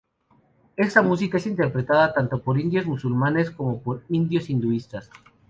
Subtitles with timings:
[0.77, 5.11] Esta música es interpretada tanto por indios musulmanes como por indios hinduistas.